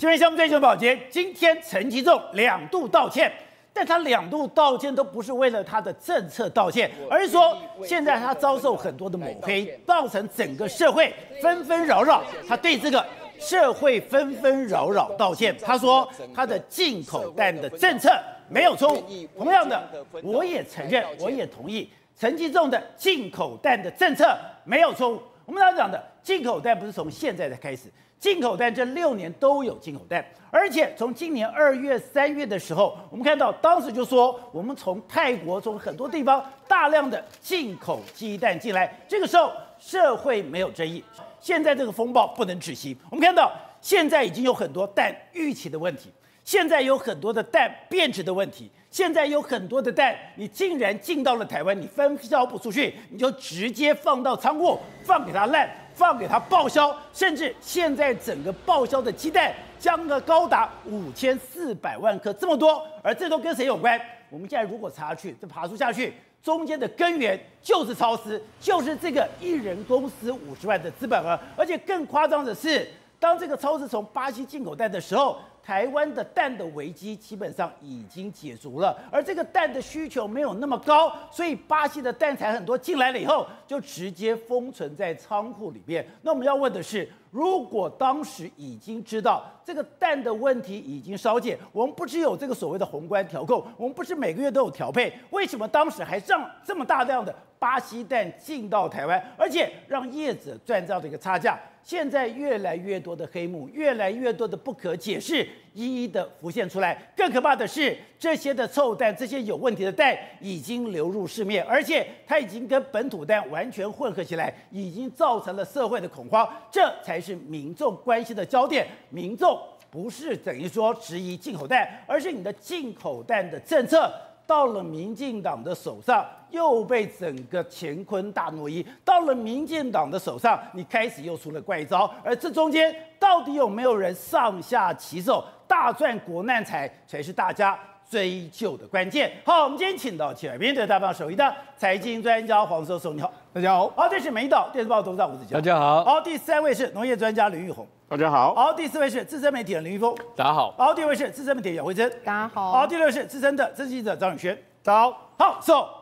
[0.00, 3.30] 今天项目最新保洁，今天陈吉仲两度道歉，
[3.70, 13.06] 但他两度道歉都不是为了他的政策道歉，而是说现在他遭受很多的抹黑，造成整个社会纷纷扰扰，他对这个
[13.38, 15.54] 社会纷纷扰扰道歉。
[15.62, 18.10] 他说他的进口蛋的政策
[18.48, 19.04] 没有错误，
[19.36, 19.86] 同样的，
[20.22, 21.86] 我也承认，我也同意
[22.18, 25.20] 陈吉仲的进口蛋的政策没有错误。
[25.44, 27.92] 我们刚讲的进口蛋不是从现在才开始。
[28.20, 41.02] 进口蛋这六年都有进口蛋，而且从今年二月、三月的时候，我们看到当时就说我们从泰国、从很多地方大量的进口鸡蛋进来，这个时候社会没有争议。
[41.40, 46.10] 现在这个风暴不能止息，我们看到现在已经有很多蛋逾期的问题，
[46.44, 55.66] 现在有很多的蛋变质的问题，现在有很多的蛋你竟然进到了台湾，你分销不出去，你就直接放到仓库放给它烂。
[56.00, 64.00] 放给他报销，甚至现在整个报销的鸡蛋将个高达五千四百万颗，这么多，而这都跟谁有关？
[64.30, 72.88] 我们现在如果查去，这爬出下去，中间的根源就是超市，就是这个一人公司五十万的资本额，而且更夸张的是，
[73.18, 75.36] 当这个超市从巴西进口蛋的时候。
[75.62, 86.06] 台湾的蛋的危机基本上已经解除了，而这个蛋的需求没有那么高，所以巴西的蛋材很多进来了以后，就直接封存在仓库里面。
[86.22, 101.58] 那我们要问的是，如果当时已经知道这个蛋的问题已经稍减，我们不只有这个所谓的宏观调控，我们不是每个月都有调配，为什么当时还让这么大量的巴西蛋进到台湾，而且让业者赚这样的一个差价？
[101.82, 107.12] 现在越来越多的黑幕，越来越多的不可解释，一一的浮现出来。
[107.16, 116.48] 更可怕的是，这些的臭蛋，这些有问题的蛋已经流入市面，而且它已经跟本土蛋完全混合起来，已经造成了社会的恐慌。
[116.70, 118.86] 这才是民众关心的焦点。
[119.08, 119.58] 民众
[119.90, 124.12] 不是等于说质疑进口蛋，而是你的进口蛋的政策。
[124.50, 132.12] 到了民进党的手上，又被整个乾坤大挪移；到了民进党的手上，你开始又出了怪招。
[132.24, 137.78] 而这中间到底有没有人上下其手，大赚国难财，才是大家
[138.10, 139.30] 追究的关键。
[139.44, 143.88] 好，我们今天请到前面的大棒手艺的财经专家黄叔叔，你好，大家好。
[143.96, 146.04] 好，这是美丽岛电视报董事长吴子嘉，大家好。
[146.04, 148.54] 好，第三位是农业专家林玉红，大家好。
[148.54, 150.72] 好，第四位是资深媒体人林玉峰，大家好。
[150.78, 152.70] 好，第五位是资深媒体人姚慧珍，大家好。
[152.70, 155.32] 好，第六位是资深的政治记者张宇轩，大家好。
[155.36, 155.99] 好，So。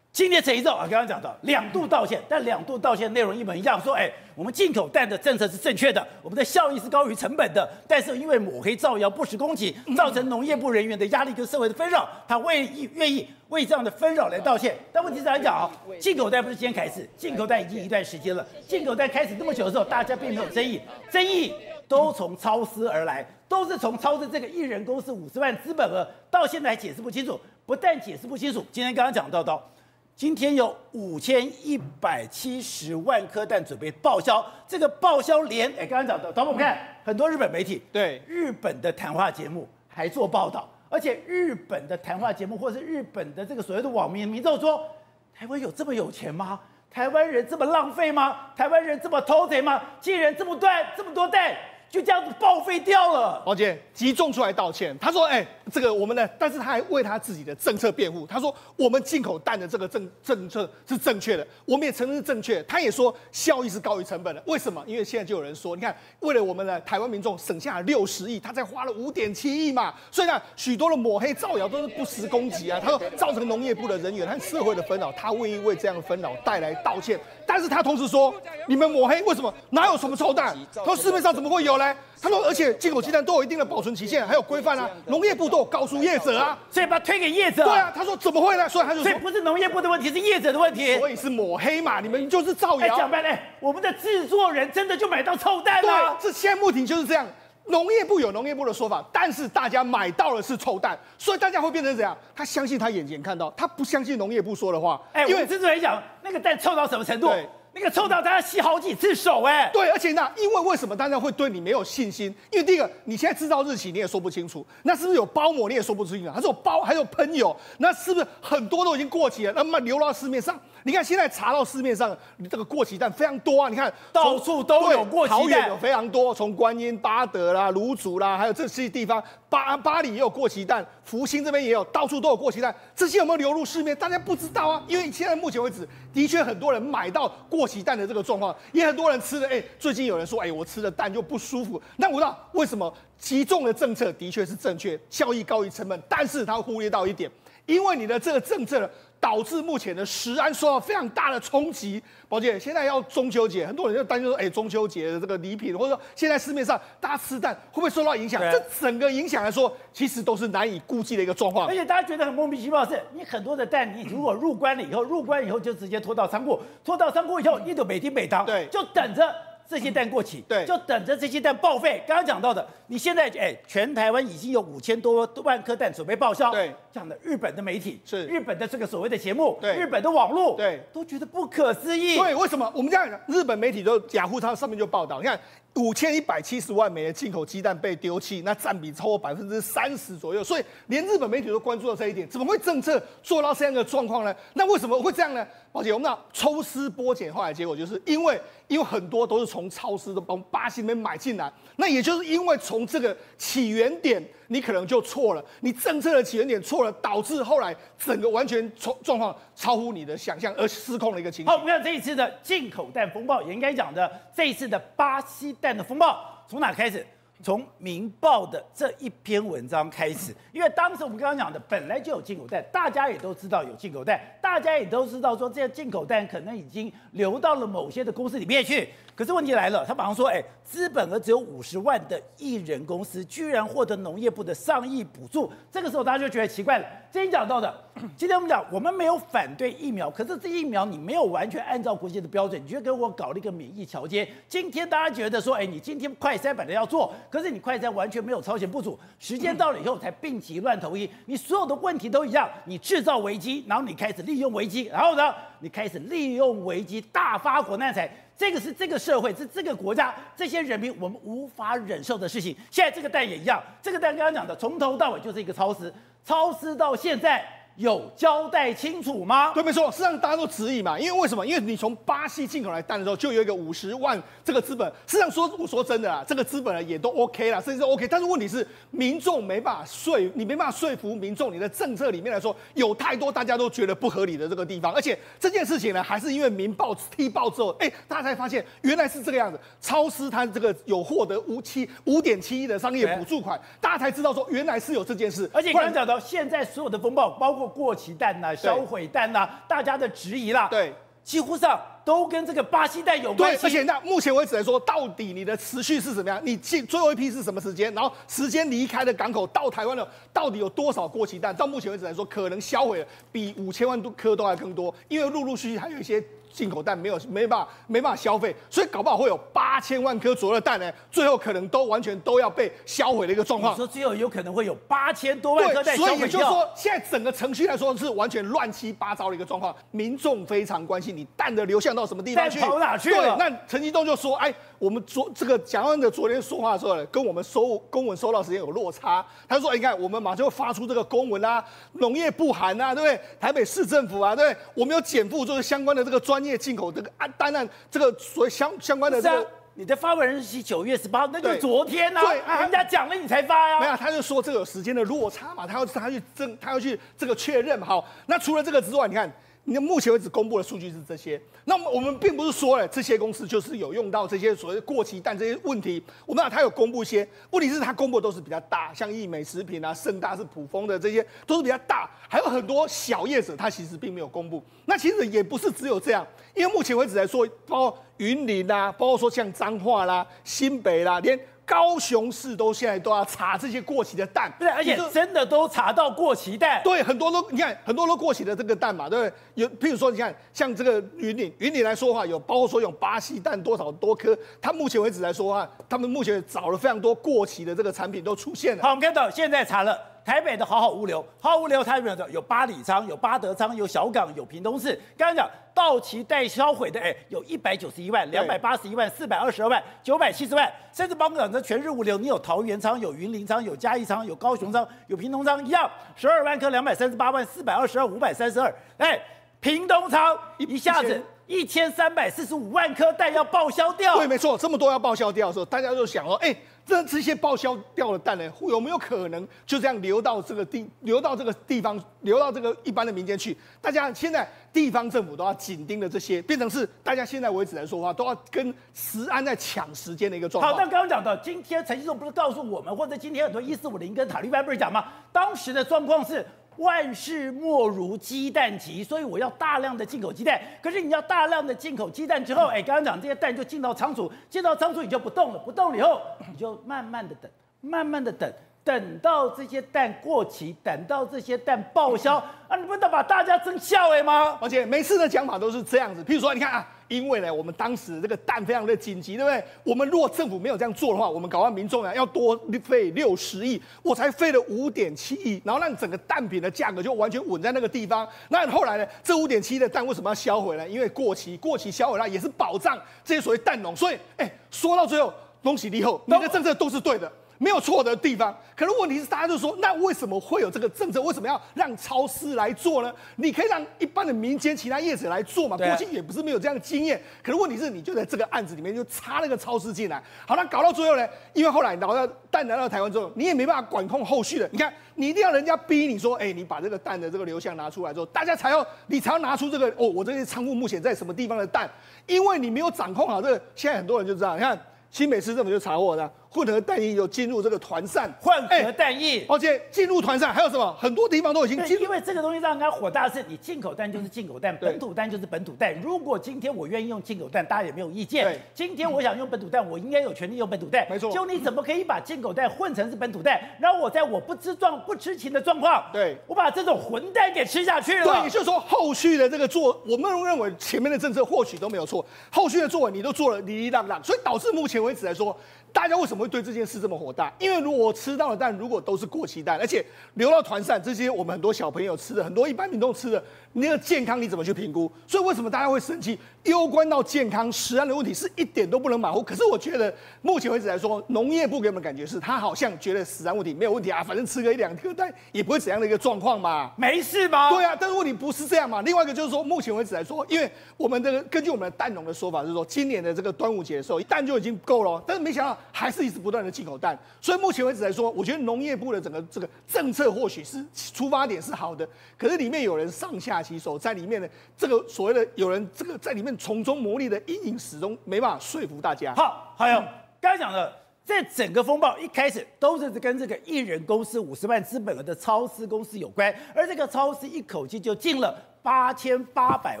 [0.12, 14.76] 今天陈吉仲啊，刚刚讲到两度道歉，但两度道歉内容一模一样，说哎，我们进口蛋的政策是正确的，我们的效益是高于成本的，但是因为抹黑造谣、不实攻击，造成农业部人员的压力跟社会的纷扰，他为意愿意为这样的纷扰来道歉。
[14.92, 20.78] 但问题是来讲啊，进口蛋不是今天开始，进口蛋已经一段时间了，进口蛋开始这么久的时候，大家并没有争议，
[21.10, 21.54] 争议
[21.88, 29.66] 都从超市而来，都是从超市这个一人公司五十万资本额，到现在还解释不清楚，不但解释不清楚，今天刚刚讲到到。
[30.14, 44.88] 今天有五千一百七十万颗蛋准备报销，这个报销连哎，刚刚讲的，导播我们看很多日本媒体对日本的谈话节目还做报道，而且日本的谈话节目或是日本的这个所谓的网民民众说，
[45.34, 46.60] 台湾有这么有钱吗？
[46.90, 48.52] 台湾人这么浪费吗？
[48.54, 49.82] 台湾人这么偷贼吗？
[50.00, 51.56] 竟然这么断这么多蛋。
[51.88, 53.42] 就这样子报废掉了。
[53.44, 58.26] 宝姐，集中出来道歉，他说：“哎、欸，这个我们呢，但是他还为他自己的政策辩护。
[58.26, 62.62] 他说我们进口蛋的这个政政策是正确的，我们也承认是正确。
[62.64, 64.42] 他也说效益是高于成本的。
[64.46, 64.84] 为什么？
[64.86, 69.94] 因为现在就有人说，你看，为了我们的台湾民众省下六十亿，他才花了五点七亿嘛。
[70.10, 72.78] 所以呢，许多的抹黑造谣都是不实攻击啊。
[72.78, 77.18] 他说造成农业部的人员和社会的纷扰，他愿意为这样的纷扰带来道歉。
[77.46, 78.34] 但是他同时说，
[78.68, 79.52] 你们抹黑为什么？
[79.70, 80.54] 哪有什么臭蛋？
[80.74, 84.88] 他说市面上怎么会有呢？”他说，而且进口鸡蛋都有一定的保存期限，还有规范啊。
[85.06, 87.64] 农业部都有告诉业者啊，所以把它推给业者。
[87.64, 88.68] 对啊，他说怎么会呢？
[88.68, 90.96] 所以他就说，所以不是农业部的问题，是业者的问题。
[90.98, 92.96] 所以是抹黑嘛，你们就是造谣。
[92.96, 96.16] 讲白了，我们的制作人真的就买到臭蛋了。
[96.20, 97.26] 对，这现在目的就是这样。
[97.66, 102.16] 农业部有农业部的说法，但是大家买到的是臭蛋，所以大家会变成怎样？
[102.36, 105.00] 他相信他眼前看到，他不相信农业部说的话。
[105.12, 107.28] 哎，因为制作人讲那个蛋臭到什么程度？
[107.28, 107.48] 对。
[107.74, 112.34] 那个臭到大家洗好几次手哎，对，而且那，因为为什么大家会对你没有信心？
[112.50, 116.30] 因为第一个，你现在制造日期你也说不清楚，那是不是有包膜你也说不清楚？
[116.30, 119.52] 还是有包还有喷油，那是不是很多都已经过期了？
[119.54, 123.68] 那么流落到市面上，你看现在查到市面上，你这个过期蛋非常多啊！
[123.68, 132.74] 你看到处都有过期蛋，桃园有非常多，从观音、巴德啦、卢竹啦，还有这些地方，巴巴黎也有过期蛋，福星这边也有，到处都有过期蛋。
[132.96, 133.96] 这些有没有流入市面？
[133.96, 139.48] 大家不知道啊，因为现在目前为止，的确很多人买到过期蛋的这个状况，也很多人吃了。
[139.48, 141.80] 哎，最近有人说，哎，我吃的蛋就不舒服。
[141.96, 142.92] 那我知道为什么？
[143.18, 147.30] 集中的政策的确是正确，效益高于成本，但是他忽略到一点。
[147.66, 148.90] 因为你的这个政策
[149.22, 152.02] 导致目前的食安受到非常大的冲击。
[152.28, 158.42] 宝姐，现在要中秋节，很多人就担心说，哎，中秋节的这个礼品，或者说现在市面上大家吃蛋会不会受到影响？
[158.50, 161.68] 这整个影响来说，其实都是难以估计的一个状况。
[161.68, 169.32] 而且大家觉得很莫名其妙的是，你很多的蛋，你如果入关了以后，入关以后就直接拖到仓库，拖到仓库以后，你就每天每当，对，就等着。
[169.72, 172.02] 这些蛋过期，对，就等着这些蛋报废。
[172.06, 176.50] 刚刚讲到的，你现在哎，全台湾已经有五千多万颗蛋准备报销。
[176.50, 182.18] 对，讲的日本的媒体是日本的这个所谓的节目，对，日本的网络，对，都觉得不可思议。
[182.18, 182.70] 对，为什么？
[182.76, 185.40] 我们这样讲，日本媒体都雅虎它上面就报道，你看
[185.74, 190.44] 五千一百七十万美元进口鸡蛋被丢弃，那占比超过百分之三十左右。
[190.44, 194.34] 所以连日本媒体都关注到这一点，怎么会政策做到这样的状况呢？
[194.54, 195.46] 那为什么会这样呢？
[195.72, 198.38] 宝姐，我们那抽丝剥茧，后来结果就是因为，
[198.68, 211.56] 因为很多都是从超市的从巴西那边买进来，那也就是因为从这个起源点，你可能就错了，你政策的起源点错了，导致后来整个完全状状况超乎你的想象而失控的一个情况。
[211.56, 217.06] 好，我们看这一次的进口蛋风暴，也应该讲的这一次的巴西带着风暴，从哪开始？
[217.42, 228.88] 从《民报》的这一篇文章开始， 因为当时我们刚刚讲的本来就有进口蛋，大家也都知道有进口蛋，大家也都知道说这些进口蛋可能已经流到了某些的公司里面去。
[229.14, 236.86] 可是问题来了，他马上说，哎，资本额只有五十万的艺人公司，居然获得农业部的上亿补助，这个时候大家就觉得奇怪了。
[237.10, 237.72] 今天讲到的，
[238.16, 244.26] 今天我们讲，我们没有反对疫苗，可是这疫苗你没有完全按照国际的标准，你就给我搞了一个免疫桥接。
[244.48, 258.06] 今天大家觉得说，哎，你今天快筛本来要做，可是你快筛完全没有超前部署，时间到了以后才病急乱投医，你所有的问题都一样，你制造危机，然后你开始利用危机，然后呢，你开始利用危机大发国难财。
[258.36, 262.54] 这个是这个社会，是这个国家，这些人民我们无法忍受的事情。
[262.70, 265.90] 现在这个蛋也一样，这个蛋刚刚讲的，从头到尾就是一个超时，
[266.22, 267.42] 超时到现在。
[267.76, 269.52] 有交代清楚吗？
[269.54, 271.44] 对，没错，是让大家都质疑嘛，因为为什么？
[271.46, 274.86] 因为你从巴西进口来蛋的时候，就有一个五十万这个资本。
[275.06, 278.06] 实际上说，我说真的啊，这个资本呢也都 OK 啦，甚至 OK。
[278.06, 284.92] 但是问题是，民众没办法说，你没办法说服民众，你的政策里面来说有太多大家都觉得不合理的这个地方。
[284.92, 289.58] 而且这件事情呢，还是因为民报踢爆之后，哎，大家才发现原来是这个样子。
[289.80, 295.50] 超市它这个有获得五七五点七亿的商业补助款，大家才知道说原来是有这件事。
[295.54, 297.61] 而且刚刚讲到现在所有的风暴，包括。
[297.66, 300.92] 过期蛋呐、啊，销毁蛋呐、啊，大家的质疑啦，对，
[301.22, 303.58] 几乎上都跟这个巴西蛋有关系。
[303.58, 306.40] 对，而且那目前为止来说，到底你的持续是怎么样？
[306.44, 307.92] 你进最后一批是什么时间？
[307.94, 311.54] 然后时间离开的港口到台湾的，到底有多少过期蛋？
[311.54, 316.22] 到目前为止来说，可能销毁了比五千万多颗都还更多，因为陆陆续续还有一些。
[316.52, 323.72] 进口蛋没有没办法没办法消费，所以搞不好会有八千万颗左右的蛋呢，最后可能都完全都要被销毁的一个状况。
[323.72, 325.96] 你说最后有可能会有八千多万颗蛋？
[325.96, 329.74] 所以也就是说，现在整个程序来说是完全乱七八糟的一个状况。
[329.90, 333.36] 民众非常关心你蛋的流向到什么地方去，跑哪去了？
[333.36, 339.24] 对，那陈吉东就说：“哎，我们昨这个蒋万安的昨天说话的时候呢，跟我们收公文收到时间有落差。
[339.48, 341.64] 他说：‘你看，我们马上就发出这个公文啊，
[341.94, 343.20] 农业部函啊，对不对？
[343.40, 344.62] 台北市政府啊，对不对？
[344.74, 352.24] 我们有减负就是相关的这个专业进口这个。’当然，这个所相相关的这个，你的发文日期九月十八号，那就是昨天呐、啊。
[352.24, 353.80] 对，啊、人家讲了你才发呀、啊。
[353.80, 357.86] 没有，他就说这个有时间的落差嘛，他要他去证，他要去这个确认嘛。
[357.86, 359.32] 好，那除了这个之外，你看。
[359.64, 374.60] 你目前为止公布的数据是这些，那么我们并不是说了这些公司就是有用到这些所谓过期但这些问题，我们啊，他有公布一些，问题是它公布都是比较大，像益美食品啊、盛大是普丰的这些都是比较大，还有很多小业者他其实并没有公布。
[374.86, 381.38] 那其实也不是只有这样，因为目前为止来说，包括云林啊，包括说像彰化啦、新北啦，连。
[381.72, 386.82] 高雄市都现在都要查这些过期的蛋，对，而且真的都查到过期蛋。
[386.84, 389.34] 对，很多都你看，很多都过期的这个蛋嘛，对不对？
[389.54, 398.82] 有，譬如说你看，像这个云岭，云岭来说的话，有包括说有巴西蛋多少多颗，它目前为止来说的话，他们目前找了非常多过期的这个产品都出现了。
[398.82, 400.11] 好，我们看到现在查了。
[400.24, 402.34] 台北的好好物流，好好物流台北的有？
[402.34, 404.98] 有八里仓，有八德仓，有小港，有屏东市。
[405.16, 419.20] 刚刚讲到期待销毁的，哎，有一百九十一万、两百八十一万、四百二十二万、九百七十万，甚至包括讲的全日物流，你有桃园仓、有云林仓、有嘉义仓、有高雄仓、有屏东仓，一样十二万颗，两百三十八万、四百二十二、五百三十二，哎。
[419.60, 424.16] 屏东仓一下子一千三百四十五万颗蛋要报销掉。
[424.16, 426.52] 对，没错，这么多要报销掉的时候，大家就想说，哎。
[426.84, 433.56] 这这些报销掉的蛋呢，有没有可能就这样流到这个地，流到这个地方，流到这个一般的民间去？
[433.80, 440.72] 大家现在地方政府都要紧盯着这些，变成是大家现在为止来说话，都要跟慈安在抢时间的一个状况。
[440.74, 445.04] 好，那刚刚讲的，今天陈吉仲不是告诉我们，或者今天很多一四五零跟塔利班不是讲吗？
[445.32, 446.44] 当时的状况是。
[446.76, 450.60] 万事莫如鸡蛋急，所以我要大量的进口鸡蛋。
[450.82, 457.50] 可是你要大量的进口鸡蛋之后，哎，刚刚讲这些蛋就进到仓储，进到仓储你就不动了，不动了以后你就慢慢的等，
[457.80, 458.52] 慢慢的等，
[458.84, 462.36] 等到这些蛋过期，等到这些蛋报销
[462.68, 464.58] 啊，你不能把大家争笑哎吗？
[464.60, 466.88] 而且每次的讲法都是这样子，譬如说你看啊。
[467.12, 469.62] 因为呢，我们当时这个蛋非常的紧急，对不对？
[469.84, 478.26] 我们如果政府没有这样做的话，我们搞完民众啊要多费六十亿，我才费了五点七亿，然后让整个蛋品的价格就完全稳在那个地方。
[478.48, 480.88] 那后来呢，这五点七亿的蛋为什么要销毁呢？
[480.88, 483.94] 因为过期，过期销毁了也是保障这些所谓蛋农。
[483.94, 487.30] 所以，哎，说到最后，恭喜你后，你的政策都是对的。
[487.62, 491.22] 没有错的地方，可是问题是，大家就说，那为什么会有这个政策？
[491.22, 493.14] 为什么要让超市来做呢？
[493.36, 495.76] 你可以让一般的民间其他业者来做嘛？
[495.76, 497.22] 过去也不是没有这样的经验。
[497.40, 504.68] 可是问题是，你就在这个案子里面就插了个超市进来，好了，搞到最后呢，因为后来拿到蛋拿到台湾之后，你也没办法管控后续的。
[504.72, 511.88] 你看，你一定要人家逼你说，哎，你把这个蛋的这个流向拿出来之后，大家才要你才要拿出这个哦，我这些仓库目前在什么地方的蛋？
[512.26, 514.76] 因为你没有掌控好这个，现在很多人就知道，你看
[515.12, 516.28] 新北市政府就查获了。
[516.52, 520.94] 混合蛋液有进入这个团扇，混合蛋液，而且进入团扇还有什么？
[521.00, 521.98] 很多地方都已经进。
[521.98, 525.98] 因为这个东西让人家火大的是，你进口蛋就是进口蛋，本土蛋就是本土蛋。
[526.02, 528.60] 如果今天我愿意用进口蛋，大家也没有意见。
[528.74, 531.06] 今天我想用本土蛋，我应该有权利用本土蛋。
[531.08, 531.32] 没错。
[531.32, 538.26] 就你怎么可以把进口蛋混成是本土蛋，然后我在我不知状不知情的状况，对，我把这种混蛋给吃下去了。
[538.26, 545.56] 对，也就是说后续的这个做，我们认为前面的政策或许都没有错，后续的作为你都做了哩哩浪浪，所以导致目前为止来说。
[545.92, 547.52] 大家为什么会对这件事这么火大？
[547.58, 553.42] 因为如果我吃到的蛋如果都是过期蛋，而且流到团散，这些我们很多小朋友吃的，很多一般民众吃的。
[553.74, 555.10] 那个健康你怎么去评估？
[555.26, 556.38] 所以为什么大家会生气？
[556.64, 559.42] 攸关到健康食安的问题是一点都不能马虎。
[559.42, 567.70] 可是我觉得目前为止来说，农业部给我们感觉是他好像觉得食安问题没有问题啊，反正吃个一两颗蛋也不会怎样的一个状况嘛，没事吧？
[567.70, 569.02] 对啊，但是问题不是这样嘛。
[569.02, 577.18] 另外一个就是说，目前为止来说，因为我们这个根据我们的蛋农的说法就是说，今年的这个端午节的时候蛋就已经够了，但是没想到还是一直不断的进口蛋。
[577.40, 583.98] 所以目前为止来说，我觉得农业部的整个这个政策或许是出发点是好的，可是里面有人上下其手。
[583.98, 589.34] 在里面的这个所谓的有人这个在里面从中牟利的阴影始终没办法说服大家。
[589.34, 590.02] 好，还有
[590.40, 590.92] 刚才讲的，
[591.24, 600.00] 这整个风暴一开始都是跟这个一人公司五十万资本额的超市公司有关，而这个超市一口气就进了八千八百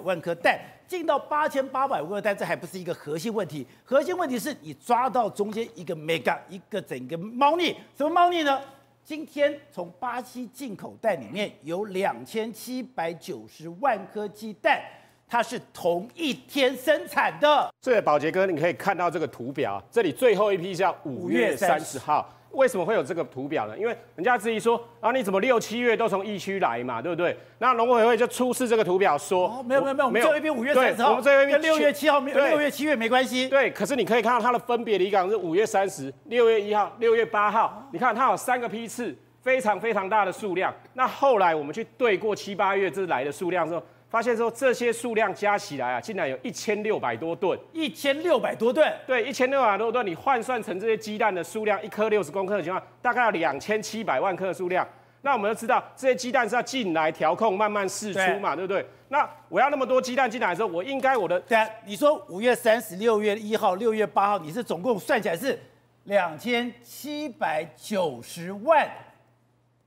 [0.00, 8.60] 万颗蛋，进到八千八百万颗蛋，这还不是一个核心问题，核心问题是你抓到中间一个 mega 一个整个猫腻，什么猫腻呢？
[9.04, 14.80] 今天从巴西进口蛋里面有两千七百九十万颗鸡蛋，
[15.32, 17.72] 它是同一天生产的。
[17.80, 22.28] 这个宝杰哥，你可以看到这个图表，这里最后一批叫五月三十号。
[22.50, 23.78] 为什么会有这个图表呢？
[23.78, 27.34] 因为人家质疑说，啊，你怎么六七月都从疫区来嘛，对不对？
[27.60, 33.48] 那农委会就出示这个图表说，哦、没有没有没有，没有我们最后一批五月三十号，我们最后一批跟六月七号没有，六月七月没关系。
[33.48, 40.74] 对，可是你可以看到它的分别离港是五月三十、六月一号、六月八号，你看它有三个批次，非常非常大的数量。
[40.92, 43.82] 那后来我们去对过七八月这来的数量之后。
[44.12, 54.86] 发现说这些数量加起来啊，竟然有一千六百多吨，一千六百多吨，对，一千六百多吨，你换算成这些鸡蛋的数量，一颗六十公克的情况，大概要两千七百万克的数量。
[55.22, 58.86] 那我们都知道，这些鸡蛋是要进来调控，慢慢释出嘛，对，对不对？
[59.08, 65.58] 那我要那么多鸡蛋进来的时候，我应该我的，对啊，你说五月三十、六月一号、六月八号，你是总共算起来是
[66.04, 68.86] 两千七百九十万。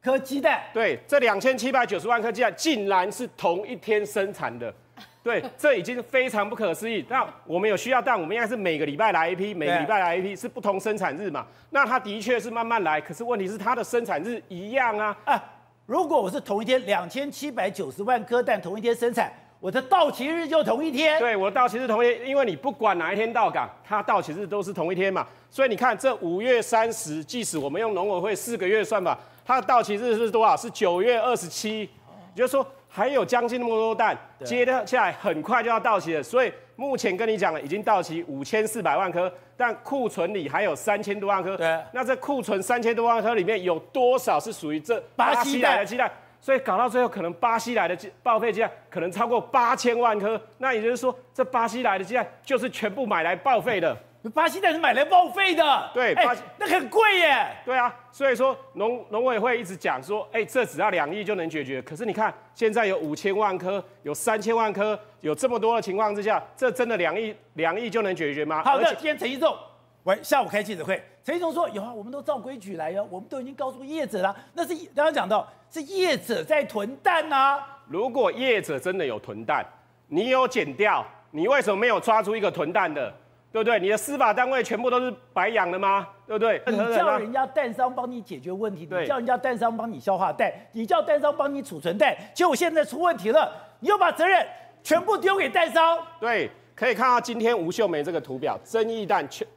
[0.06, 4.72] 颗鸡蛋，对，这两千七百九十万颗鸡蛋竟然是同一天生产的，
[5.24, 7.04] 对，这已经非常不可思议。
[7.10, 11.44] 那我们有需要蛋，我们应该是每个礼拜来一批，每个礼拜来一批，是不同生产日嘛？
[11.72, 15.44] 那它的确是慢慢来，可是问题是它的生产日一样啊啊！
[15.88, 21.18] 如果我是同一天两千七百九十万颗蛋同一天生产，我的到期日就同一天。
[21.18, 25.26] 对，我的到期日同一天，因为你不管哪一天到港，它到期日都是同一天嘛。
[25.50, 29.18] 所以你看，这五月三十，即使我们用农委会四个月算吧。
[29.46, 30.58] 它的到期日是多少？
[30.58, 31.90] 是九月二十七，也
[32.36, 36.24] 就是说还有将近那么多蛋，接得下来很快就要到期了。
[36.24, 41.56] 所以目前跟你讲了，已经到期五千四百万颗，但库存里还有三千多万颗。
[41.56, 46.12] 对，那这库存三千多万颗里面有多少是属于这巴西来的鸡蛋？
[46.42, 50.40] 所以搞到最后，可能巴西来的报废鸡蛋可能超过八千万颗。
[50.58, 53.96] 那也就是说，这巴西来的鸡蛋就是全部买来报废的。
[54.30, 57.48] 巴西蛋是买来报废的，对，哎、欸，那很贵耶。
[57.64, 61.82] 对啊，所以说农农委会一直讲说，哎、欸，这只要两亿就能解决。
[61.82, 68.64] 可是你看，现在有五千万颗，有三千万颗，有这么多的情况之下，这真的两亿两亿就能解决吗？
[68.64, 69.56] 好的，今天陈时中，
[70.04, 71.04] 喂，下午开记者会。
[71.24, 74.36] 陈时中说：“有啊，我们都照规矩来哟，我们都已经告诉业者了。
[74.54, 77.80] 那是刚刚讲到，是业者在囤蛋啊。
[77.88, 79.66] 如果业者真的有囤蛋，
[80.08, 83.12] 你有减掉，你为什么没有抓出一个囤蛋的？
[83.56, 83.80] 对不对？
[83.80, 86.06] 你的司法单位全部都是白养的吗？
[86.28, 86.62] 对不对？
[86.68, 94.46] 你叫人家蛋商帮你解决问题，你叫人家蛋商帮你消化蛋，你叫蛋商帮你储存蛋，结果现在出问题了，你又把责任
[94.84, 95.98] 全部丢给蛋商。
[96.20, 99.48] 对，可以看到今天吴秀梅这个图表，争议蛋全。”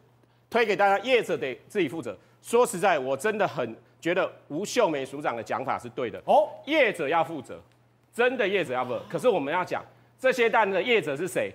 [0.48, 2.16] 推给大家，业者得自己负责。
[2.40, 6.22] 说实在，我真的很觉得吴秀梅署长的讲法是对的。
[6.24, 7.60] 哦，业者要负责，
[8.14, 9.02] 真的业者要负责。
[9.10, 9.84] 可是我们要讲
[10.20, 11.52] 这些蛋的业者是谁？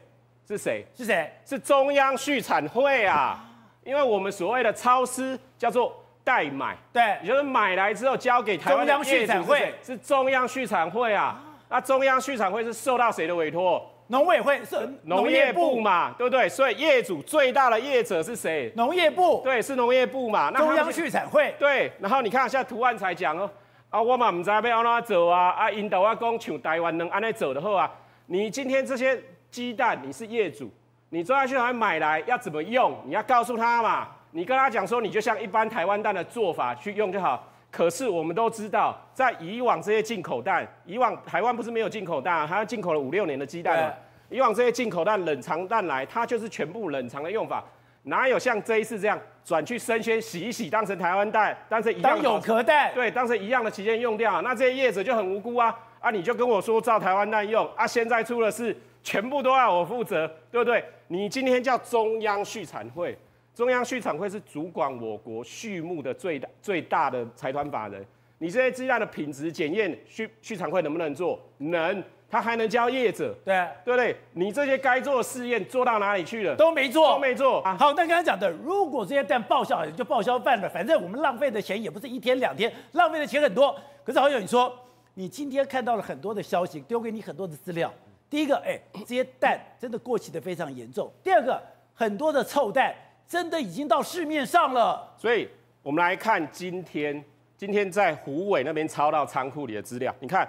[0.47, 0.85] 是谁？
[0.95, 1.31] 是谁？
[1.45, 3.43] 是中央畜产会啊！
[3.83, 8.85] 因为我们所谓的超市叫做代买，对，也就是买来之后交给台湾？
[8.85, 11.41] 中央畜产会，是中央畜产会啊。
[11.69, 13.89] 那中央畜产会是受到谁的委托？
[14.07, 16.47] 农委会是农业部嘛，对不对？
[16.47, 18.71] 所以业主最大的业者是谁？
[18.75, 20.49] 农业部，对，是农业部嘛。
[20.53, 21.91] 那中央畜产会，对。
[21.99, 23.49] 然后你看现在图案才讲哦，
[23.89, 27.89] 啊，我嘛唔知道要安怎走啊，啊，引导我讲像台湾能安内走的好啊，
[28.27, 29.19] 你今天这些
[29.53, 30.67] 鸡蛋你是业主，
[31.09, 32.97] 你中央畜产会买来要怎么用？
[33.05, 37.47] 你要告诉他嘛，你跟他讲说，你就像一般台湾蛋的做法去用就好。
[37.69, 43.95] 可是我们都知道，在以往这些进口蛋，以往台湾不是没有进口蛋啊，它进口了五六年的鸡蛋了。
[44.29, 47.63] 以往这些进口蛋冷藏蛋来，它就是全部冷藏的用法，
[48.03, 54.41] 哪有像这一次这样转去生鲜洗一洗，当成台湾蛋，当成一样有壳蛋，对，当成一样的期间用掉。
[54.41, 56.09] 那这些业者就很无辜啊啊！
[56.09, 60.83] 你就跟我说照台湾蛋用啊，现在出的是全部都要我负责，对不对？
[61.07, 63.15] 你今天叫中央畜产会。
[63.53, 68.03] 中央畜产会是主管我国畜牧的最大最大的财团法人，
[68.39, 71.39] 你这些鸡蛋的品质检验，畜畜产会能不能做？
[71.59, 73.53] 能，他还能教业者，对
[73.85, 74.15] 对不对？
[74.31, 76.55] 你这些该做的试验做到哪里去了？
[76.55, 77.61] 都没做，都没做。
[77.61, 83.75] 啊、好，那刚才讲的，如果这些蛋报销，就报销饭了，反正我们浪费的钱也不是一天两天，浪费的钱很多。
[84.03, 84.75] 可是好友，你说
[85.13, 87.93] 你今天看到了很多的消息，丢给你很多的资料。
[88.33, 91.07] 第一个，哎，这些蛋真的过期的非常严重。
[91.23, 91.61] 第二个，
[91.93, 92.91] 很多的臭蛋。
[93.25, 95.47] 真的已经到市面上了，所以
[95.81, 97.23] 我们来看今天，
[97.57, 100.13] 今天在虎尾那边抄到仓库里的资料。
[100.19, 100.47] 你看，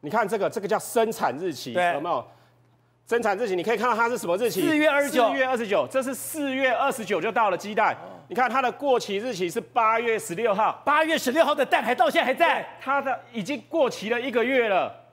[0.00, 2.24] 你看这个，这个叫生产日期，有没有？
[3.06, 4.60] 生产日期你可以看到它是什么日期？
[4.62, 5.26] 四月二十九。
[5.28, 7.94] 四月二十九，这是四月二十九就到了鸡蛋。
[8.28, 15.03] 你看它的过期日期是八月十六号，八月十六号的蛋还到现在还在，它的已经过期了一个月了。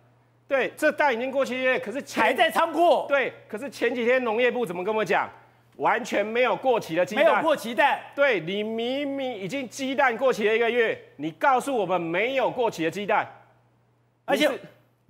[0.52, 3.06] 对，这蛋已经过期一个月，可是还在仓库。
[3.08, 5.30] 对，可是前几天农业部怎么跟我讲？
[5.78, 7.98] 完全没有过期的鸡蛋，没有过期蛋。
[8.14, 13.26] 对，你明明已经鸡蛋过期了一个月，你告诉我们没有过期的鸡蛋，
[14.26, 14.52] 而且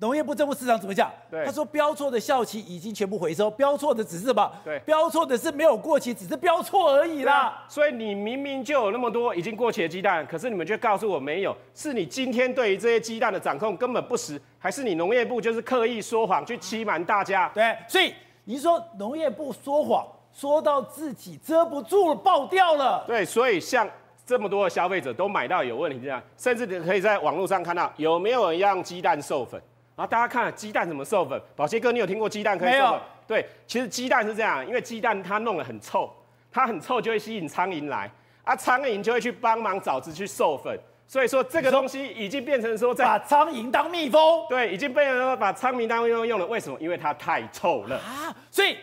[0.01, 1.11] 农业部政务市长怎么讲？
[1.45, 4.51] 他说标错的效期已经全部回收，标错的只是什么？
[4.65, 7.63] 对，标错的是没有过期，只是标错而已啦。
[7.69, 17.51] 所以你明明就有那么多已经过期的鸡蛋，可是你们却告诉我没有，是你今天对于这些鸡蛋的掌控根本不实，还是你农业部就是刻意说谎去欺瞒大家？
[17.53, 18.11] 对，所以
[18.45, 20.05] 你说农业部说谎。
[20.33, 23.03] 说到自己遮不住了，爆掉了。
[23.05, 23.85] 对，所以像
[24.25, 29.61] 这么多的消费者都买到有问题这样，甚至可以在网络上看到有没有人让鸡蛋授粉。
[29.95, 31.39] 然后大家看鸡蛋怎么授粉？
[31.55, 33.01] 宝杰哥，你有听过鸡蛋可以授粉？
[33.27, 36.09] 对，其实鸡蛋是这样，因为鸡蛋它弄得很臭，
[36.51, 38.11] 它很臭就会吸引苍蝇来，
[38.43, 40.77] 啊，苍蝇就会去帮忙找子去授粉。
[41.07, 44.45] 所以说这个东西已经变成说在把苍蝇当蜜蜂。
[44.49, 46.45] 对，已经被人说把苍蝇当蜜蜂用了。
[46.45, 46.77] 为什么？
[46.79, 48.77] 因为它太臭了啊，所以。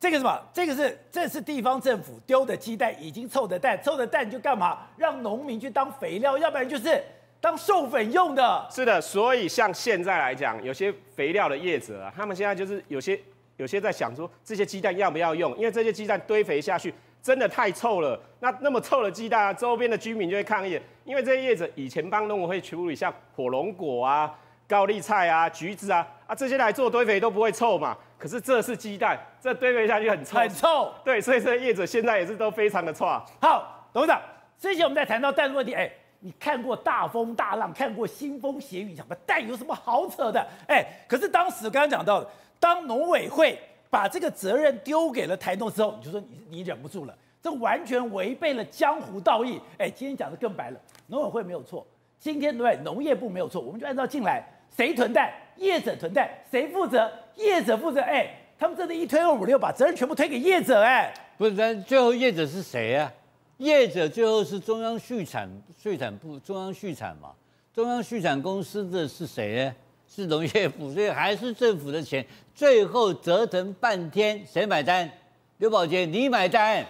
[0.00, 0.38] 这个什么？
[0.52, 4.80] 这个是这是地方政府丢的鸡蛋，已经臭的蛋，臭的蛋就干嘛？
[4.98, 7.02] 让农民去当肥料，要不然就是
[7.44, 8.66] 当授粉用的。
[8.70, 13.20] 是的，所以像现在来讲，有些肥料的业者啊，他们现在就是有些
[13.58, 15.54] 有些在想说，这些鸡蛋要不要用？
[15.58, 18.18] 因为这些鸡蛋堆肥下去真的太臭了。
[18.40, 24.34] 那那么臭的鸡蛋啊，周边的居民就会抗议，因为这些业者以前帮农委会处理像火龙果啊、
[24.66, 27.94] 高丽菜啊、橘子啊啊这些来做堆肥都不会臭嘛。
[28.16, 30.90] 可是这是鸡蛋，这堆肥下去很臭，很臭。
[31.04, 33.04] 对，所以这业者现在也是都非常的臭。
[33.38, 34.18] 好，董事长，
[34.58, 35.92] 之前我们在谈到蛋的问题，哎，
[36.24, 40.42] 你看过大风大浪，看过腥风血雨，什么蛋有什么好扯的？
[40.66, 43.58] 哎，可是当时刚刚讲到的，当农委会
[43.90, 49.60] 把这个责任丢给了台农之后，你就说你你忍不住了，这完全违背了江湖道义。
[49.76, 51.86] 哎，今天讲的更白了，农委会没有错，
[52.18, 54.42] 今天对农业部没有错，我们就按照进来
[54.74, 58.00] 谁囤蛋，业者囤蛋，谁负责，业者负责。
[58.00, 60.80] 哎，他们真的一推二五六，把责任全部推给业者。
[60.80, 63.12] 哎，不是，但最后业者是谁啊？
[63.58, 65.48] 业者最后是中央畜产
[65.82, 67.30] 畜产部，中央畜产嘛，
[67.72, 69.74] 中央畜产公司的是谁呢？
[70.06, 75.10] 是农业部，所以还是政府的钱，最后折腾半天，谁买单？
[75.58, 76.84] 刘宝杰，你买单，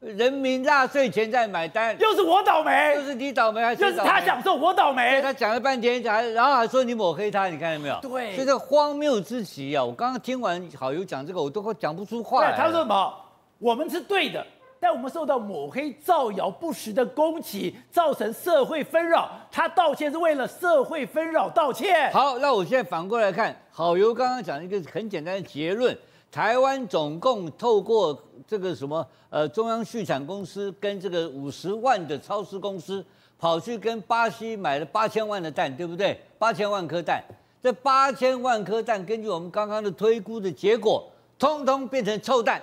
[0.00, 5.20] 人民纳税钱在买单，又是我倒霉，又是你倒霉，还是又是他享受，我倒霉。
[5.20, 7.98] 他讲了半天，还然后还说你抹黑他，你看到没有？
[8.00, 9.84] 对，所以这荒谬之极啊！
[9.84, 12.56] 我刚刚听完好友讲这个，我都快讲不出话来。
[12.56, 13.14] 他说什么？
[13.58, 14.46] 我们是对的。
[14.82, 19.30] 但我们受到抹黑、造谣、不实的攻击，造成社会纷扰。
[19.48, 22.10] 他道歉是为了社会纷扰道歉。
[22.10, 25.96] 好，那我现在反过来看，好游刚刚讲一个很简单的结论：
[26.32, 33.06] 台湾总共透过这个什么呃中央畜产公司跟这个五十万的超市公司，
[33.38, 36.20] 跑去跟巴西买了八千万的蛋，对不对？
[36.40, 37.22] 八千万颗蛋，
[37.62, 42.60] 这八千万颗蛋，根据我们刚刚的推估的结果，通通变成臭蛋。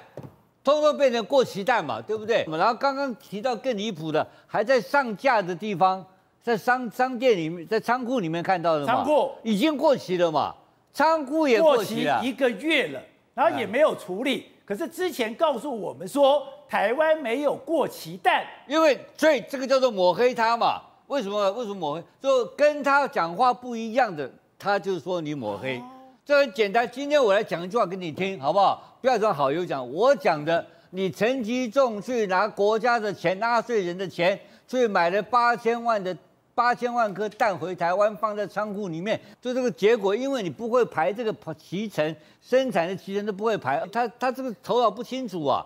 [0.69, 2.45] 通通变成过期蛋嘛，对不对？
[2.49, 6.05] 然后刚刚提到更离谱的，还在上架的地方，
[6.41, 10.55] 在商商店里面，在仓库里面看到的嘛，仓库已经过期了嘛，
[10.93, 13.01] 仓库也过期了，期一个月了，
[13.34, 14.45] 然后也没有处理。
[14.65, 20.82] 可是之前告诉我们说，台湾没有过期蛋，因为所以这个叫做抹黑他嘛。
[21.08, 21.51] 为什么？
[21.53, 22.03] 为什么抹黑？
[22.21, 25.77] 就跟他讲话不一样的，他就说你抹黑。
[25.79, 25.84] 哦
[26.30, 29.00] 这很简单，今天我来讲一句话给你听，好不好？
[29.02, 36.15] 不要说好友讲，我讲的，你陈吉仲去拿国家的钱、纳税人的钱，去买了八千万的
[36.54, 45.65] 八千万颗蛋回台湾，放在仓库里面，就这个结果，因为你不会排这个脐橙，生产的脐橙都不会排，他他这个头脑不清楚啊，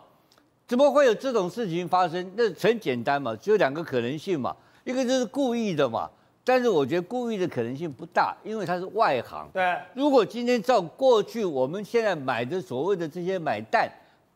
[0.65, 2.31] 怎么会有这种事情发生？
[2.37, 6.09] 那很简单嘛，只有两个可能性嘛，一个就是故意的嘛。
[6.45, 9.49] 但是我觉得故意的可能性不大，因为它是外行。
[9.53, 13.89] 对，如果今天照过去我们现在买的所谓的这些买蛋，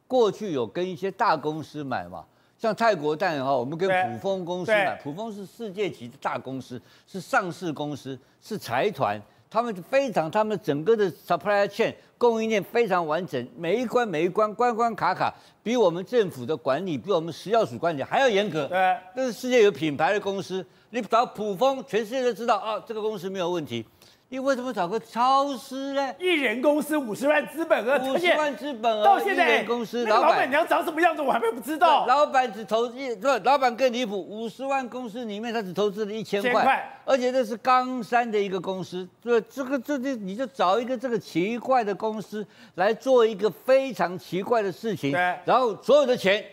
[0.08, 2.24] 过去有跟一些大公司买嘛，
[2.58, 9.22] 像泰国蛋哈，我们跟普丰公司买，普丰是世界级的大公司，是上市公司，是财团，
[9.58, 18.68] 他们非常，他们整个的 supply chain 供应链非常完整，每一关每一关关关卡卡，比我们政府的管理，比我们食药署管理还要严格。
[18.68, 20.64] 对，这是世界有品牌的公司。
[20.92, 23.84] 你找普丰，全世界都知道啊，这个公司没有问题。
[24.30, 26.14] 你为什么找个超市呢？
[26.20, 32.06] 一人公司五十万资本额，五十万资本额，到现在公司老板娘长什么样子，我还没不知道。
[32.06, 39.08] 老板只投资，不，老板更离谱，五十万公司里面他只投资了一千块，而且这是冈山的一个公司。
[39.22, 45.14] 对，这个这这你就找一个这个奇怪的公司来做一个非常奇怪的事情，
[45.46, 46.44] 然后所有的钱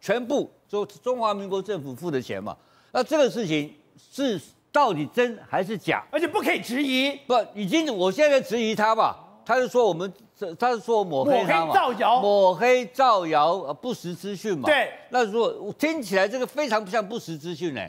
[0.00, 2.56] 全部就中华民国政府付的钱嘛。
[2.90, 4.40] 那这个事情是
[4.74, 6.02] 到底真还是假？
[6.10, 7.12] 而且不可以质疑。
[7.28, 14.66] 不，已经我现在质疑他吧，他就说我们这，他是说抹黑他嘛，抹黑造谣，抹黑造谣，不实资讯嘛。
[14.66, 14.90] 对。
[15.10, 17.80] 那如果听起来这个非常不像不实资讯呢？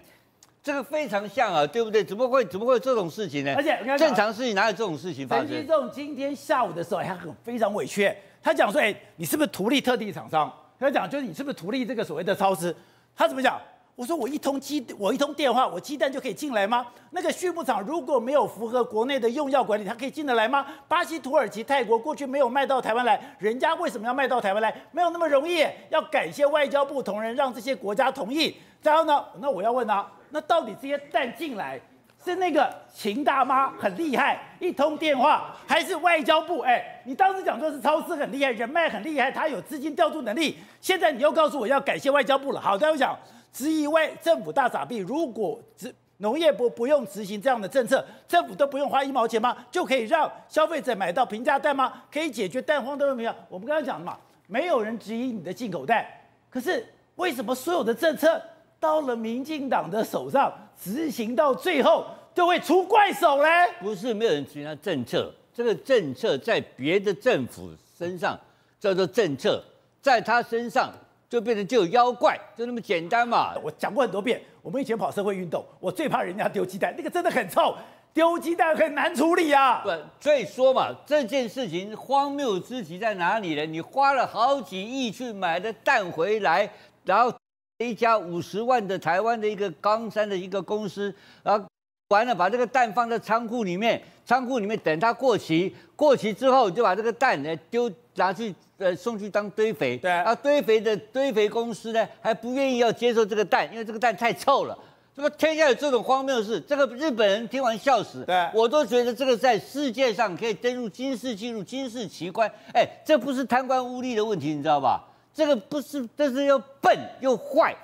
[0.61, 2.03] 这个非常像啊，对不对？
[2.03, 3.55] 怎么会怎么会有这种事情呢？
[3.55, 5.47] 而且正常事情哪有这种事情发生？
[5.47, 12.75] 陈吉仲今天下午的时候，他很非常委屈，他讲说：“哎，你是不是图利特定厂商？”他讲就是你是不是图利这个所谓的超市？
[13.15, 13.59] 他怎么讲？
[13.95, 16.85] 我说我一通鸡，我一通电话，我鸡蛋就可以进来吗？
[17.11, 20.65] 那个畜牧场如果没有符合国内的用药管理，它可以进得来吗？
[20.87, 24.75] 巴西、土耳其、泰国过去没有卖到台湾来，人家为什么要卖到台湾来？
[24.91, 28.57] 没有那么容易，要感谢外交部同仁让这些国家同意。
[28.81, 31.79] 然后呢，那我要问啊，那到底这些蛋进来
[32.25, 36.61] 是那个秦大妈很厉害，一通电话，还是外交部？
[36.61, 42.59] 哎，你当时讲说是超市很厉害，人脉很厉害，他有资金调度能力，现在你又告诉我要感谢外交部了。
[42.59, 43.17] 好，大家讲。
[43.53, 49.55] 质疑外政府大傻逼，如果执农业部不用执行这样的政策，政府都不用花一毛钱吗？
[49.71, 52.03] 就可以让消费者买到平价蛋吗？
[52.11, 53.33] 可以解决蛋荒的问题吗？
[53.47, 56.05] 我们刚刚讲的嘛，没有人质疑你的进口蛋，
[56.49, 56.85] 可是
[57.15, 58.41] 为什么所有的政策
[58.85, 63.49] 到了民进党的手上，执行到最后就会出怪手嘞？
[63.79, 68.39] 不是没有人执行他政策，这个政策在别的政府身上
[68.79, 69.59] 叫做政策，
[70.01, 70.93] 在他身上。
[71.27, 73.55] 就变成就有妖怪，就那么简单嘛。
[73.63, 77.75] 我讲过很多遍，我们以前跑社会运动，我最怕人家丢鸡蛋，那个真的很臭，
[78.13, 79.81] 丢鸡蛋很难处理啊。
[79.83, 83.65] 对，所以说嘛，这件事情荒谬之极在哪里呢？
[83.65, 86.69] 你花了好几亿去买的蛋回来，
[87.03, 87.35] 然后
[87.77, 91.65] 一家五十万的台湾的一个冈山的一个公司，然后
[92.09, 98.53] 完了把这个蛋放在仓库里面，仓库里面等它过期，过期之后就把这个蛋呢丢拿去。
[98.77, 104.77] 呃，送去当堆肥，对啊，堆肥的堆肥公司呢还不愿意要接受这个蛋，因为这个蛋太臭了，
[105.15, 108.25] 这么天下有这种荒谬的事，这个日本人听完笑死。
[108.25, 112.51] 对，我都觉得这个在世界上可以登入金氏纪录、金氏奇观。
[112.73, 115.01] 哎，这不是贪官污吏的问题，你知道吧？
[115.35, 117.75] 这个不是，这是又笨又坏，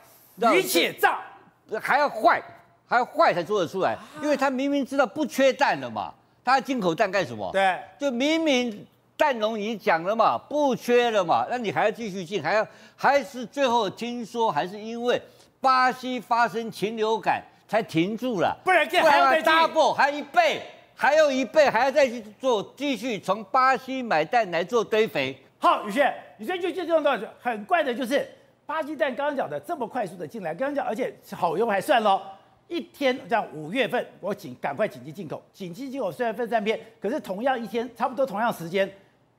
[0.42, 1.20] 而且诈，
[1.82, 2.42] 还要坏，
[2.88, 6.14] 还要坏才做得出来，因为他明明知道不缺蛋了嘛，
[6.46, 7.52] 他进口蛋干什么？
[7.52, 8.88] 对，就明明
[9.18, 15.22] 蛋农已经讲了嘛，不缺了嘛，那你还要继续进，还要还是最后听说还是因为
[15.60, 20.62] 巴西发生禽流感才停住了，不然还要再 double，还一倍，
[20.96, 25.38] 还有一倍，还要再去做，继续从巴西买蛋来做堆肥。
[25.60, 26.12] 好，宇轩，
[26.42, 28.28] 宇轩就就这种道理，很怪的就是
[28.66, 32.20] 巴西蛋刚刚讲的这么快速的进来，刚刚讲，而且好用还算喽，
[32.68, 38.92] 一天这样五月份我紧赶快紧急进口，紧急进口虽然分三篇，可是同样一天差不多同样时间，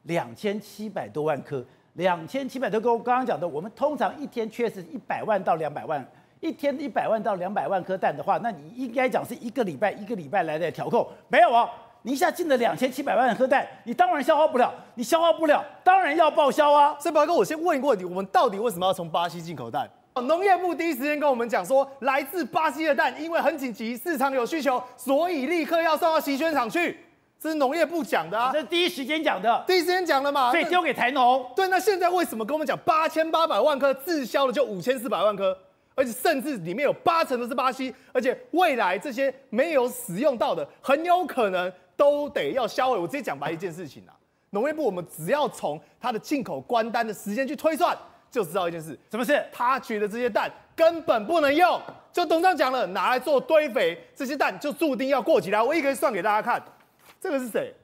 [0.04, 6.06] 两千七百多万颗，两千七百多颗，我刚刚讲的，我们通常一天缺失一百万到两百万，
[6.38, 11.68] 一天一百万到两百万颗蛋的话，那你应该讲是一个礼拜一个礼拜来的调控，没有哦。
[12.02, 16.96] 你一下进了两千七百万颗蛋，你当然消化不了，你消化不了，当然要报销啊。
[16.98, 19.88] 所以宝哥，我先问一个问题：我们到底为什么要从巴西进口蛋？
[20.14, 26.98] 农业部第一时间跟我们讲说，来自巴西的蛋因为很紧急，市场有需求，所以立刻要送到期权厂去。
[27.40, 31.44] 这是农业部讲的啊，这是第一时间讲的，第一时间讲的嘛，所以丢给台农。
[31.56, 35.56] 对，那现在为什么跟我们讲八千八百万颗滞销了就五千四百万颗，
[35.94, 41.72] 而且甚至里面有八成都是巴西，而且未来这些没有使用到的，很有可能。
[41.96, 42.98] 都得要销毁。
[42.98, 44.12] 我直接讲白一件事情啊，
[44.50, 47.96] 农业部我们只要从它的进口关单的时间去推算，
[48.30, 49.44] 就知道一件事，什么事？
[49.52, 51.80] 他觉得这些蛋根本不能用，
[52.12, 55.64] 就董事长讲了，拿来做堆肥，这些蛋就注定要过期了。
[55.64, 56.62] 我一个算给大家看，
[57.20, 57.74] 这个是谁？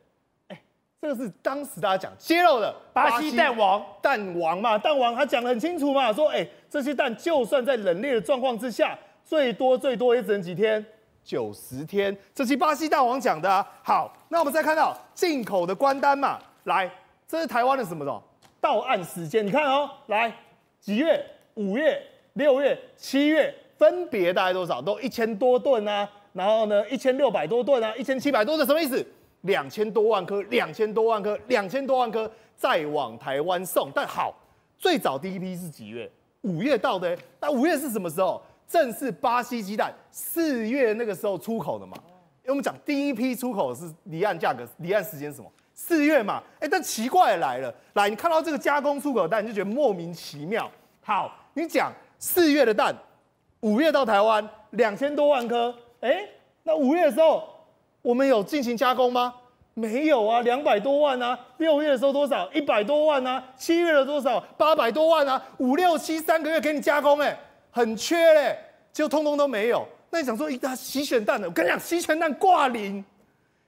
[0.48, 0.60] 哎，
[1.00, 10.84] 这个是当时大家讲揭露的巴西蛋王，蛋王嘛，蛋王他讲得很清楚嘛，说哎，这些蛋就算在冷链的状况之下，最多最多也只能几天。
[11.28, 13.66] 九十天，这是巴西大王讲的。
[13.82, 16.90] 好，那我们再看到进口的关单嘛，来，
[17.26, 18.22] 这是台湾的什么的
[18.58, 19.46] 到岸时间？
[19.46, 20.32] 你看哦，来
[20.80, 21.22] 几月？
[21.56, 24.80] 五月、六月、七月，分别大概多少？
[24.80, 26.08] 都一千多吨啊。
[26.32, 29.06] 然后呢，一千六百多吨啊，一千七百多吨，什么意思？
[29.42, 33.90] 两千多万颗，两千多万颗，两千多万颗再往台湾送。
[33.94, 34.34] 但好，
[34.78, 36.10] 最早第一批是几月？
[36.40, 37.14] 五月到的。
[37.38, 38.42] 那五月是什么时候？
[38.68, 41.96] 正是巴西鸡蛋四月那个时候出口的嘛，
[42.42, 45.50] 因为我们讲第一批出口是离岸价格，离岸时间是什么？
[45.74, 50.70] 四月嘛，哎，但奇怪来了，来，你看到这个加工出口的蛋，你就觉得莫名其妙。
[51.02, 52.94] 好，你讲四月的蛋，
[53.60, 56.28] 五月到台湾两千多万颗，哎，
[56.64, 57.48] 那五月的时候
[58.02, 59.34] 我们有进行加工吗？
[59.74, 61.38] 没有啊，两百多万啊。
[61.58, 62.50] 六月的时候多少？
[62.52, 63.42] 一百多万啊。
[63.56, 64.40] 七月的多少？
[64.56, 65.40] 八百多万啊。
[65.58, 67.38] 五六七三个月给你加工，哎。
[67.78, 68.58] 很缺嘞，
[68.92, 69.86] 就通通都没有。
[70.10, 73.04] 那你想说，一打洗选蛋的，我跟你讲，洗选蛋挂零，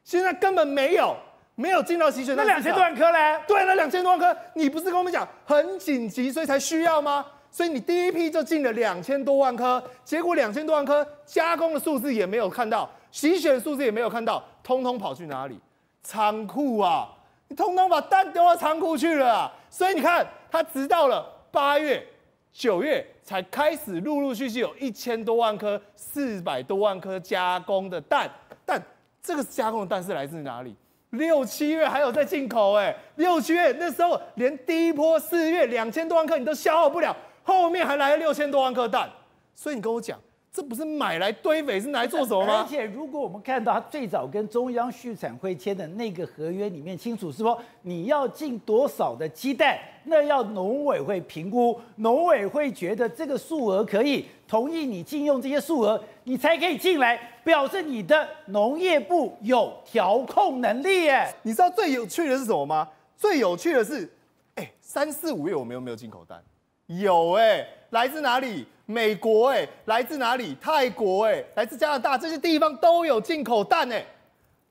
[0.03, 1.16] 现在根本没有，
[1.55, 2.44] 没有进到洗选蛋。
[2.44, 3.40] 那两千多万颗嘞？
[3.46, 7.25] 对，那两千多万颗，你不是跟我们讲很紧急，所以才需要吗？
[7.53, 15.57] 所以你第一批就进了两千多万颗，结果两千多万颗加工的数字也没有看到，洗选数字也没有看到，通通跑去哪里？
[16.03, 17.09] 仓库啊！
[17.46, 19.53] 你通通把蛋丢到仓库去了啊！
[19.68, 22.05] 所以你看，他直到了八月。
[22.53, 28.31] 九月才开始陆陆续续有一千多万颗、四百多万颗加工的蛋，
[28.67, 28.83] 但
[29.23, 30.75] 这个加工的蛋是来自哪里？
[31.11, 39.11] 六七月还有在进口哎，六七月那时候连第一波四月两千多万颗你都消耗不了，后面还来了六千多万颗蛋，
[39.55, 40.19] 所以你跟我讲。
[40.53, 42.65] 这不是买来堆肥，是拿来做什么吗？
[42.65, 61.33] 而且，如果我们看到他最早跟中央畜产会签的那个合约里面，清楚是说你要进多少的鸡蛋，那要农委会评估，农委会觉得这个数额可以同意你禁用这些数额，你才可以进来，表示你的农业部有调控能力耶。
[61.43, 62.89] 你知道最有趣的是什么吗？
[63.17, 64.13] 最有趣的是，
[64.57, 66.43] 哎，三四五月我们有没有进口蛋？
[66.87, 68.67] 有哎，来自哪里？
[68.90, 70.57] 美国哎，来自哪里？
[70.61, 74.05] 泰国哎，来自加拿大，这些地方都有进口蛋哎。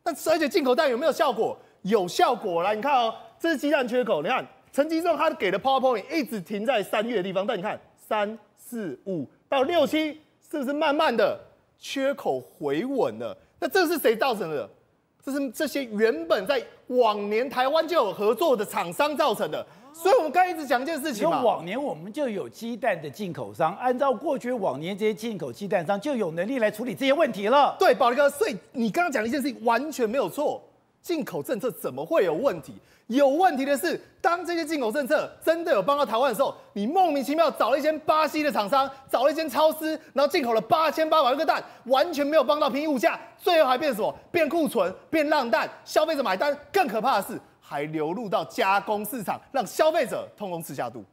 [0.04, 1.58] 但而且进口蛋有没有效果？
[1.84, 4.22] 有效果来，你看哦，这是鸡蛋缺口。
[4.22, 10.20] 你看陈吉仲他给的 PowerPoint 一直停在三月的地方，但你看三四五到六七，
[10.52, 11.40] 是不是慢慢的
[11.78, 13.36] 缺口回稳了？
[13.60, 14.70] 那这是谁造成的？
[15.24, 19.66] 这是这些原本在往年台湾就有合作的厂商造成的。
[19.92, 21.42] 所以，我们刚才一直讲一件事情嘛。
[21.42, 27.76] 往年我们就有鸡蛋的进口商，按照过去往年这些进口鸡蛋商就有能力来处理这些问题了。
[27.80, 30.62] 对，宝力哥，所以你刚刚讲的一件事情完全没有错。
[31.02, 32.74] 进口政策怎么会有问题？
[33.10, 44.16] 有问题的是，当这些进口政策真的有帮到台湾的时候，你莫名其妙找了一间巴西的厂商，找了一间超市，然后进口了八千八百万个蛋，完全没有帮到平物价，最后还变什么？
[44.32, 46.56] 变库存，变浪蛋，消费者买单。
[46.72, 51.04] 更可怕的是，还流入到加工市场，让消费者通通吃下肚。